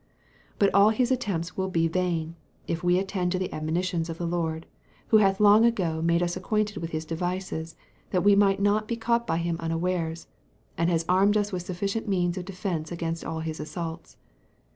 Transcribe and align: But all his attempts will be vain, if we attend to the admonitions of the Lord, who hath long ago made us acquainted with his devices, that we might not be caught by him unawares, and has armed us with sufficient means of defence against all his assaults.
But 0.57 0.73
all 0.73 0.89
his 0.89 1.11
attempts 1.11 1.55
will 1.55 1.69
be 1.69 1.87
vain, 1.87 2.33
if 2.67 2.83
we 2.83 2.97
attend 2.97 3.31
to 3.33 3.37
the 3.37 3.53
admonitions 3.53 4.09
of 4.09 4.17
the 4.17 4.25
Lord, 4.25 4.65
who 5.09 5.17
hath 5.17 5.39
long 5.39 5.63
ago 5.63 6.01
made 6.01 6.23
us 6.23 6.35
acquainted 6.35 6.77
with 6.77 6.89
his 6.89 7.05
devices, 7.05 7.75
that 8.09 8.23
we 8.23 8.35
might 8.35 8.59
not 8.59 8.87
be 8.87 8.97
caught 8.97 9.27
by 9.27 9.37
him 9.37 9.57
unawares, 9.59 10.25
and 10.75 10.89
has 10.89 11.05
armed 11.07 11.37
us 11.37 11.51
with 11.51 11.61
sufficient 11.67 12.07
means 12.09 12.35
of 12.35 12.45
defence 12.45 12.91
against 12.91 13.23
all 13.23 13.41
his 13.41 13.59
assaults. 13.59 14.17